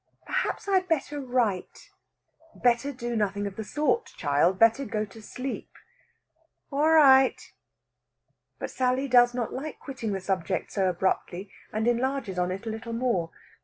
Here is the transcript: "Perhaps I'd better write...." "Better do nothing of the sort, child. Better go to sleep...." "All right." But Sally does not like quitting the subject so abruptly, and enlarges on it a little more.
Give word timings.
"Perhaps 0.25 0.67
I'd 0.67 0.87
better 0.87 1.19
write...." 1.21 1.91
"Better 2.55 2.91
do 2.91 3.15
nothing 3.15 3.45
of 3.45 3.55
the 3.55 3.63
sort, 3.63 4.07
child. 4.17 4.57
Better 4.57 4.83
go 4.83 5.05
to 5.05 5.21
sleep...." 5.21 5.69
"All 6.71 6.89
right." 6.89 7.39
But 8.57 8.71
Sally 8.71 9.07
does 9.07 9.35
not 9.35 9.53
like 9.53 9.79
quitting 9.79 10.13
the 10.13 10.19
subject 10.19 10.71
so 10.71 10.89
abruptly, 10.89 11.51
and 11.71 11.87
enlarges 11.87 12.39
on 12.39 12.49
it 12.49 12.65
a 12.65 12.71
little 12.71 12.93
more. 12.93 13.29